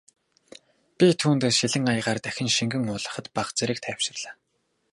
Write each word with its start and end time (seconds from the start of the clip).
Би 0.97 1.07
түүнд 1.21 1.43
шилэн 1.57 1.85
аягаар 1.93 2.19
дахин 2.25 2.49
шингэн 2.57 2.83
уулгахад 2.91 3.27
бага 3.35 3.51
зэрэг 3.57 3.79
тайвширлаа. 3.81 4.33